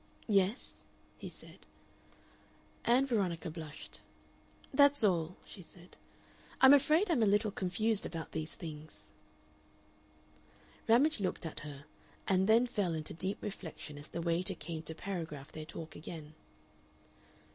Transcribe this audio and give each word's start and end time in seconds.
"Yes?" 0.27 0.83
he 1.19 1.29
said. 1.29 1.67
Ann 2.85 3.05
Veronica 3.05 3.51
blushed. 3.51 3.99
"That's 4.73 5.03
all," 5.03 5.35
she 5.45 5.61
said 5.61 5.95
"I'm 6.59 6.73
afraid 6.73 7.11
I'm 7.11 7.21
a 7.21 7.27
little 7.27 7.51
confused 7.51 8.03
about 8.03 8.31
these 8.31 8.55
things." 8.55 9.11
Ramage 10.87 11.19
looked 11.19 11.45
at 11.45 11.59
her, 11.59 11.85
and 12.27 12.49
then 12.49 12.65
fell 12.65 12.95
into 12.95 13.13
deep 13.13 13.43
reflection 13.43 13.95
as 13.99 14.07
the 14.07 14.21
waiter 14.23 14.55
came 14.55 14.81
to 14.85 14.95
paragraph 14.95 15.51
their 15.51 15.65
talk 15.65 15.95
again. 15.95 16.33